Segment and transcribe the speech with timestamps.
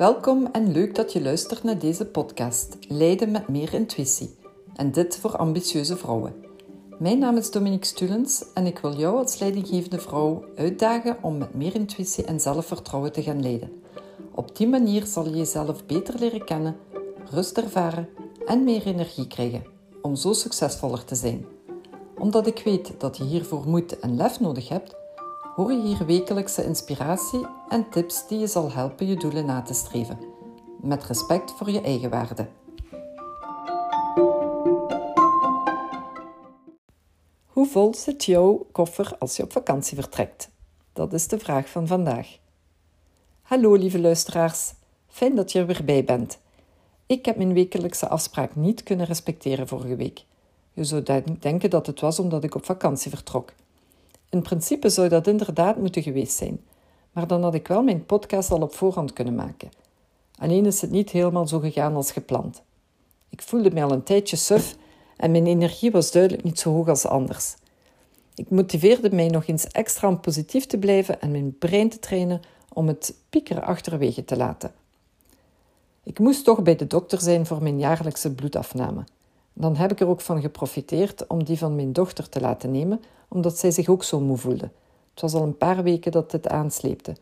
[0.00, 4.34] Welkom en leuk dat je luistert naar deze podcast Leiden met meer intuïtie.
[4.76, 6.34] En dit voor ambitieuze vrouwen.
[6.98, 11.54] Mijn naam is Dominique Stulens en ik wil jou als leidinggevende vrouw uitdagen om met
[11.54, 13.82] meer intuïtie en zelfvertrouwen te gaan leiden.
[14.34, 16.76] Op die manier zal je jezelf beter leren kennen,
[17.30, 18.08] rust ervaren
[18.46, 19.64] en meer energie krijgen
[20.02, 21.46] om zo succesvoller te zijn.
[22.18, 24.94] Omdat ik weet dat je hiervoor moed en lef nodig hebt,
[25.60, 29.74] hoor je hier wekelijkse inspiratie en tips die je zal helpen je doelen na te
[29.74, 30.18] streven.
[30.82, 32.48] Met respect voor je eigen waarde.
[37.46, 40.50] Hoe vol zit jouw koffer als je op vakantie vertrekt?
[40.92, 42.38] Dat is de vraag van vandaag.
[43.42, 44.74] Hallo lieve luisteraars,
[45.08, 46.38] fijn dat je er weer bij bent.
[47.06, 50.24] Ik heb mijn wekelijkse afspraak niet kunnen respecteren vorige week.
[50.72, 51.02] Je zou
[51.40, 53.52] denken dat het was omdat ik op vakantie vertrok.
[54.30, 56.60] In principe zou dat inderdaad moeten geweest zijn,
[57.12, 59.70] maar dan had ik wel mijn podcast al op voorhand kunnen maken.
[60.38, 62.62] Alleen is het niet helemaal zo gegaan als gepland.
[63.28, 64.76] Ik voelde me al een tijdje suf
[65.16, 67.54] en mijn energie was duidelijk niet zo hoog als anders.
[68.34, 72.40] Ik motiveerde mij nog eens extra om positief te blijven en mijn brein te trainen
[72.72, 74.72] om het piekeren achterwege te laten.
[76.02, 79.04] Ik moest toch bij de dokter zijn voor mijn jaarlijkse bloedafname.
[79.60, 83.00] Dan heb ik er ook van geprofiteerd om die van mijn dochter te laten nemen,
[83.28, 84.70] omdat zij zich ook zo moe voelde.
[85.10, 87.16] Het was al een paar weken dat dit aansleepte.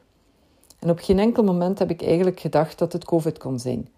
[0.79, 3.89] En op geen enkel moment heb ik eigenlijk gedacht dat het COVID kon zijn.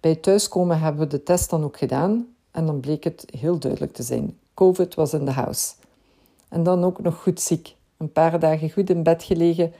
[0.00, 3.92] Bij thuiskomen hebben we de test dan ook gedaan en dan bleek het heel duidelijk
[3.92, 4.38] te zijn.
[4.54, 5.72] COVID was in de house.
[6.48, 7.74] En dan ook nog goed ziek.
[7.96, 9.72] Een paar dagen goed in bed gelegen,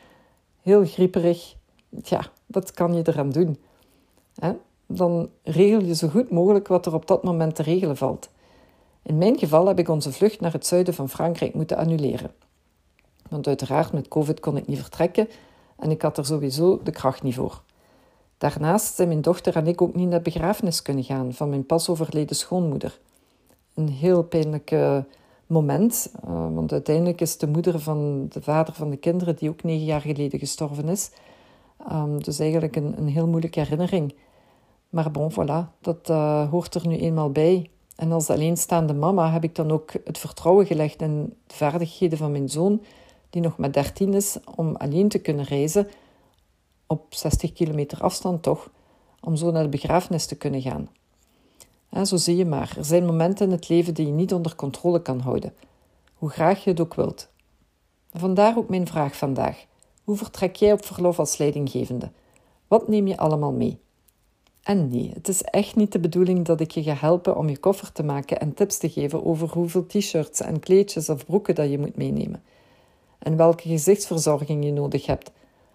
[0.62, 1.55] heel grieperig.
[2.03, 3.58] Ja, wat kan je eraan doen?
[4.92, 8.28] Dan regel je zo goed mogelijk wat er op dat moment te regelen valt.
[9.02, 12.30] In mijn geval heb ik onze vlucht naar het zuiden van Frankrijk moeten annuleren.
[13.28, 15.28] Want uiteraard met COVID kon ik niet vertrekken
[15.78, 17.62] en ik had er sowieso de kracht niet voor.
[18.38, 21.89] Daarnaast zijn mijn dochter en ik ook niet naar begrafenis kunnen gaan van mijn pas
[21.89, 23.00] overleden schoonmoeder.
[23.74, 24.73] Een heel pijnlijk
[25.46, 29.62] moment, uh, want uiteindelijk is de moeder van de vader van de kinderen, die ook
[29.62, 31.11] negen jaar geleden gestorven is.
[31.92, 34.14] Um, dus eigenlijk een, een heel moeilijke herinnering.
[34.90, 37.70] Maar bon, voilà, dat uh, hoort er nu eenmaal bij.
[37.96, 42.33] En als alleenstaande mama heb ik dan ook het vertrouwen gelegd in de vaardigheden van
[42.33, 42.83] mijn zoon,
[43.30, 45.89] die nog maar 13 is, om alleen te kunnen reizen,
[46.86, 48.70] op 60 kilometer afstand toch,
[49.20, 50.89] om zo naar de begrafenis te kunnen gaan.
[51.89, 54.55] En zo zie je maar, er zijn momenten in het leven die je niet onder
[54.55, 55.55] controle kan houden,
[56.14, 57.29] hoe graag je het ook wilt.
[58.12, 59.64] Vandaar ook mijn vraag vandaag.
[60.05, 62.11] Hoe vertrek jij op verlof als leidinggevende?
[62.68, 63.80] Wat neem je allemaal mee?
[64.63, 67.59] En nee, het is echt niet de bedoeling dat ik je ga helpen om je
[67.59, 71.71] koffer te maken en tips te geven over hoeveel t-shirts en kleedjes of broeken dat
[71.71, 72.43] je moet meenemen.
[73.19, 75.31] En welke gezichtsverzorging je nodig hebt.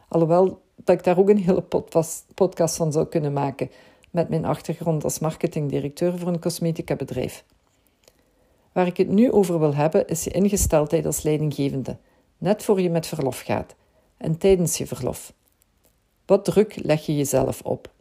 [0.07, 1.63] Alhoewel dat ik daar ook een hele
[2.34, 3.69] podcast van zou kunnen maken
[4.12, 7.44] met mijn achtergrond als marketingdirecteur voor een cosmetica bedrijf.
[8.72, 11.97] Waar ik het nu over wil hebben is je ingesteldheid als leidinggevende,
[12.38, 13.75] net voor je met verlof gaat
[14.17, 15.34] en tijdens je verlof.
[16.25, 17.94] Wat druk leg je jezelf op?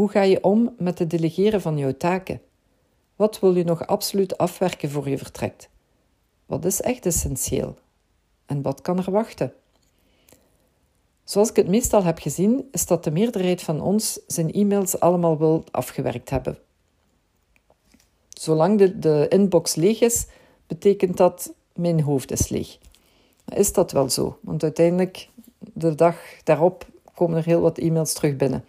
[0.00, 2.40] Hoe ga je om met het delegeren van jouw taken?
[3.16, 5.68] Wat wil je nog absoluut afwerken voor je vertrekt?
[6.46, 7.76] Wat is echt essentieel?
[8.46, 9.52] En wat kan er wachten?
[11.24, 15.38] Zoals ik het meestal heb gezien, is dat de meerderheid van ons zijn e-mails allemaal
[15.38, 16.58] wil afgewerkt hebben.
[18.28, 20.26] Zolang de, de inbox leeg is,
[20.66, 22.78] betekent dat mijn hoofd is leeg.
[23.54, 24.38] Is dat wel zo?
[24.40, 25.28] Want uiteindelijk,
[25.58, 28.64] de dag daarop, komen er heel wat e-mails terug binnen.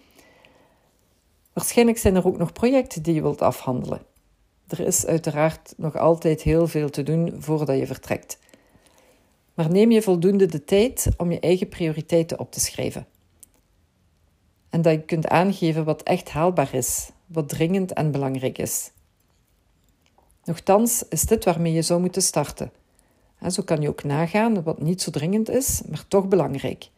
[1.54, 4.02] Waarschijnlijk zijn er ook nog projecten die je wilt afhandelen.
[4.68, 8.40] Er is uiteraard nog altijd heel veel te doen voordat je vertrekt.
[9.54, 13.08] Maar neem je voldoende de tijd om je eigen prioriteiten op te schrijven.
[14.70, 18.92] En dat je kunt aangeven wat echt haalbaar is, wat dringend en belangrijk is.
[20.44, 22.72] Nochtans is dit waarmee je zou moeten starten.
[23.40, 26.90] En zo kan je ook nagaan wat niet zo dringend is, maar toch belangrijk.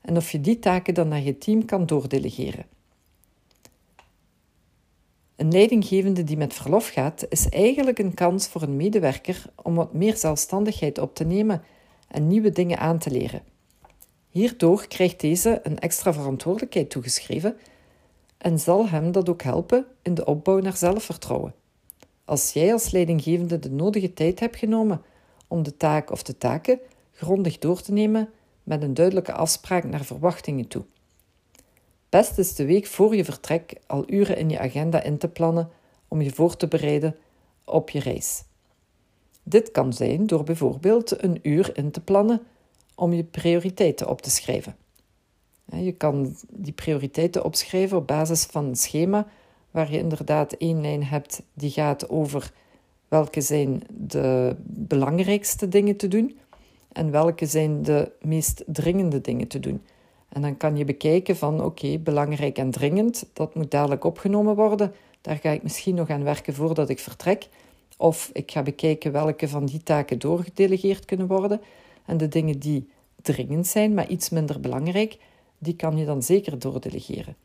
[0.00, 2.66] En of je die taken dan naar je team kan doordelegeren.
[5.38, 9.92] Een leidinggevende die met verlof gaat, is eigenlijk een kans voor een medewerker om wat
[9.92, 11.62] meer zelfstandigheid op te nemen
[12.08, 13.42] en nieuwe dingen aan te leren.
[14.28, 17.56] Hierdoor krijgt deze een extra verantwoordelijkheid toegeschreven
[18.38, 21.54] en zal hem dat ook helpen in de opbouw naar zelfvertrouwen.
[22.24, 25.02] Als jij als leidinggevende de nodige tijd hebt genomen
[25.48, 26.78] om de taak of de taken
[27.12, 28.30] grondig door te nemen
[28.62, 30.84] met een duidelijke afspraak naar verwachtingen toe.
[32.08, 35.70] Best is de week voor je vertrek al uren in je agenda in te plannen
[36.08, 37.16] om je voor te bereiden
[37.64, 38.44] op je reis.
[39.42, 42.40] Dit kan zijn door bijvoorbeeld een uur in te plannen
[42.94, 44.76] om je prioriteiten op te schrijven.
[45.64, 49.26] Je kan die prioriteiten opschrijven op basis van een schema
[49.70, 52.52] waar je inderdaad één lijn hebt die gaat over
[53.08, 56.38] welke zijn de belangrijkste dingen te doen
[56.92, 59.82] en welke zijn de meest dringende dingen te doen.
[60.28, 64.92] En dan kan je bekijken van oké, belangrijk en dringend, dat moet dadelijk opgenomen worden.
[65.20, 67.48] Daar ga ik misschien nog aan werken voordat ik vertrek.
[67.96, 71.60] Of ik ga bekijken welke van die taken doorgedelegeerd kunnen worden.
[72.04, 72.88] En de dingen die
[73.22, 75.18] dringend zijn, maar iets minder belangrijk,
[75.58, 77.36] die kan je dan zeker doordelegeren.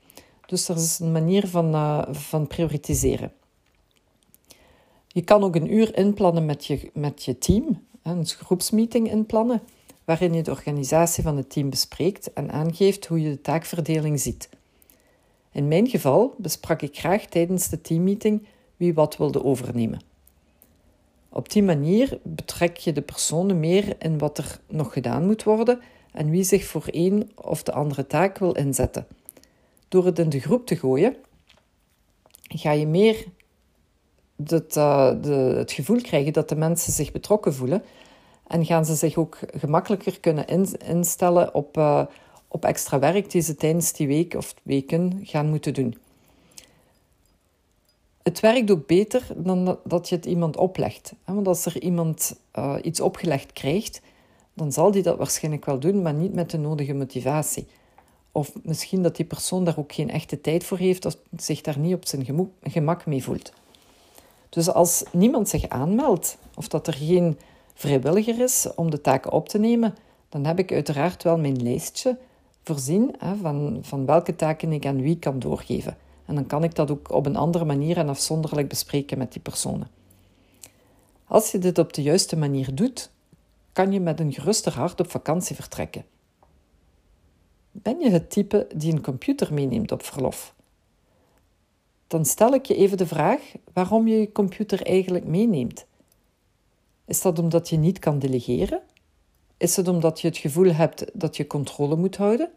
[0.45, 3.31] Dus er is een manier van, uh, van prioritiseren.
[5.07, 9.61] Je kan ook een uur inplannen met je, met je team, een groepsmeeting inplannen,
[10.05, 14.49] waarin je de organisatie van het team bespreekt en aangeeft hoe je de taakverdeling ziet.
[15.51, 18.45] In mijn geval besprak ik graag tijdens de teammeeting
[18.77, 20.01] wie wat wilde overnemen.
[21.29, 25.79] Op die manier betrek je de personen meer in wat er nog gedaan moet worden
[26.11, 29.07] en wie zich voor een of de andere taak wil inzetten.
[29.87, 31.15] Door het in de groep te gooien,
[32.41, 33.25] ga je meer
[34.45, 37.83] het, uh, de, het gevoel krijgen dat de mensen zich betrokken voelen
[38.47, 40.47] en gaan ze zich ook gemakkelijker kunnen
[40.77, 42.05] instellen op, uh,
[42.47, 45.97] op extra werk die ze tijdens die week of weken gaan moeten doen.
[48.23, 51.13] Het werkt ook beter dan dat je het iemand oplegt.
[51.25, 54.01] Want als er iemand uh, iets opgelegd krijgt,
[54.53, 57.67] dan zal die dat waarschijnlijk wel doen, maar niet met de nodige motivatie.
[58.31, 61.79] Of misschien dat die persoon daar ook geen echte tijd voor heeft of zich daar
[61.79, 63.53] niet op zijn gemak mee voelt.
[64.49, 67.37] Dus als niemand zich aanmeldt of dat er geen
[67.73, 69.95] vrijwilliger is om de taken op te nemen,
[70.29, 72.17] dan heb ik uiteraard wel mijn lijstje
[72.63, 75.97] voorzien hè, van, van welke taken ik aan wie kan doorgeven.
[76.25, 79.41] En dan kan ik dat ook op een andere manier en afzonderlijk bespreken met die
[79.41, 79.87] personen.
[81.25, 83.11] Als je dit op de juiste manier doet,
[83.71, 86.05] kan je met een geruster hart op vakantie vertrekken.
[87.71, 90.53] Ben je het type die een computer meeneemt op verlof?
[92.07, 93.39] Dan stel ik je even de vraag
[93.73, 95.85] waarom je je computer eigenlijk meeneemt.
[97.05, 98.81] Is dat omdat je niet kan delegeren?
[99.57, 102.51] Is het omdat je het gevoel hebt dat je controle moet houden?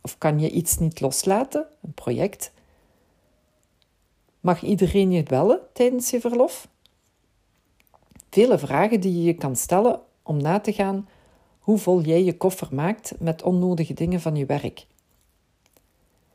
[0.00, 2.52] Of kan je iets niet loslaten, een project?
[4.40, 6.68] Mag iedereen je bellen tijdens je verlof?
[8.30, 11.08] Vele vragen die je je kan stellen om na te gaan
[11.58, 14.86] hoe vol jij je koffer maakt met onnodige dingen van je werk.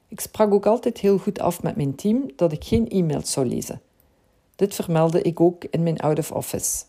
[0.07, 3.45] Ik sprak ook altijd heel goed af met mijn team dat ik geen e-mails zou
[3.45, 3.81] lezen.
[4.55, 6.83] Dit vermeldde ik ook in mijn out of office.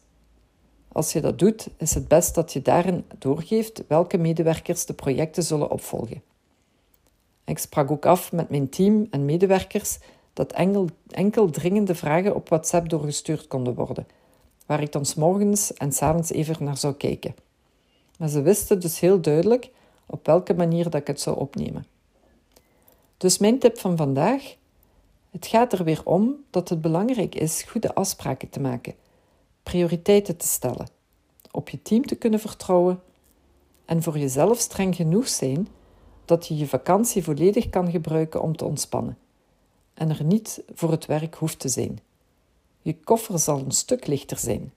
[0.97, 5.43] Als je dat doet, is het best dat je daarin doorgeeft welke medewerkers de projecten
[5.43, 6.23] zullen opvolgen.
[7.45, 9.99] Ik sprak ook af met mijn team en medewerkers
[10.33, 14.07] dat enkel, enkel dringende vragen op WhatsApp doorgestuurd konden worden,
[14.67, 17.35] waar ik dan morgens en s avonds even naar zou kijken.
[18.19, 19.71] Maar ze wisten dus heel duidelijk
[20.07, 21.87] op welke manier dat ik het zou opnemen.
[23.17, 24.57] Dus mijn tip van vandaag:
[25.31, 28.95] het gaat er weer om dat het belangrijk is goede afspraken te maken,
[29.67, 30.89] prioriteiten te stellen,
[31.51, 33.01] op je team te kunnen vertrouwen
[33.85, 35.69] en voor jezelf streng genoeg zijn
[36.25, 39.19] dat je je vakantie volledig kan gebruiken om te ontspannen
[39.95, 41.99] en er niet voor het werk hoeft te zijn.
[42.83, 44.73] Je koffer zal een stuk lichter zijn.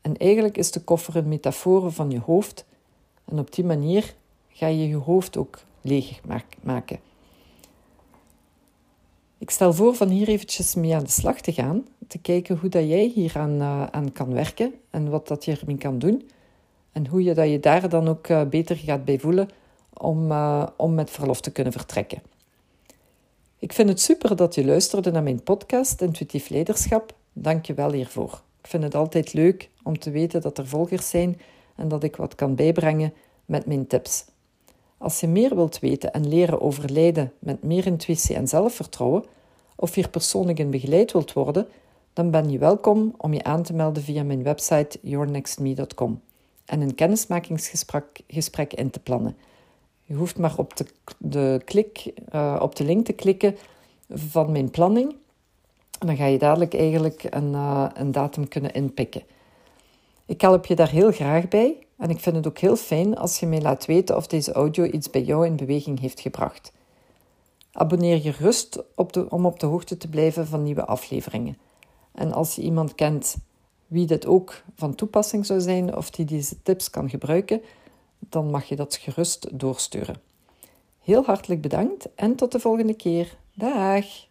[0.00, 2.64] En eigenlijk is de koffer een metafoor van je hoofd,
[3.24, 4.14] en op die manier
[4.48, 6.20] ga je je hoofd ook leeg
[6.62, 7.00] maken.
[9.40, 12.68] Ik stel voor van hier eventjes mee aan de slag te gaan, te kijken hoe
[12.68, 16.30] dat jij hier aan, uh, aan kan werken en wat dat je ermee kan doen.
[16.92, 19.48] En hoe je, dat je daar dan ook uh, beter gaat bij voelen
[19.92, 22.22] om, uh, om met verlof te kunnen vertrekken.
[23.58, 27.14] Ik vind het super dat je luisterde naar mijn podcast Intuïtief Leiderschap.
[27.32, 28.42] Dank je wel hiervoor.
[28.62, 31.40] Ik vind het altijd leuk om te weten dat er volgers zijn
[31.76, 33.12] en dat ik wat kan bijbrengen
[33.44, 34.24] met mijn tips.
[35.00, 39.24] Als je meer wilt weten en leren over leiden met meer intuïtie en zelfvertrouwen,
[39.76, 41.66] of hier persoonlijk in begeleid wilt worden,
[42.12, 46.20] dan ben je welkom om je aan te melden via mijn website yournextme.com
[46.64, 49.36] en een kennismakingsgesprek in te plannen.
[50.04, 50.72] Je hoeft maar op
[51.18, 53.56] de, klik, uh, op de link te klikken
[54.10, 55.16] van mijn planning.
[55.98, 59.22] En dan ga je dadelijk eigenlijk een, uh, een datum kunnen inpikken.
[60.26, 61.76] Ik help je daar heel graag bij.
[62.00, 64.84] En ik vind het ook heel fijn als je mij laat weten of deze audio
[64.84, 66.72] iets bij jou in beweging heeft gebracht.
[67.72, 71.58] Abonneer je rust op om op de hoogte te blijven van nieuwe afleveringen.
[72.12, 73.36] En als je iemand kent
[73.86, 77.62] wie dit ook van toepassing zou zijn of die deze tips kan gebruiken,
[78.18, 80.20] dan mag je dat gerust doorsturen.
[81.00, 83.36] Heel hartelijk bedankt en tot de volgende keer.
[83.54, 84.29] Dag!